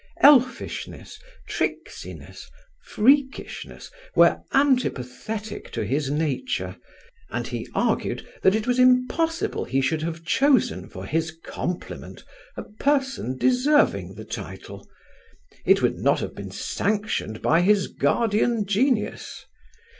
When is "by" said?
17.43-17.61